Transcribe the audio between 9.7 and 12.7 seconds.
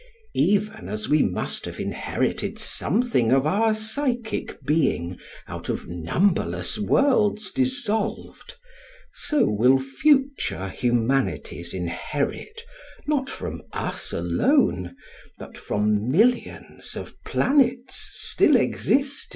future humanities inherit,